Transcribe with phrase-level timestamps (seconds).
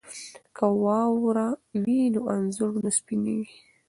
[0.55, 1.47] که واوره
[1.83, 3.57] وي نو انځور نه سپینیږي.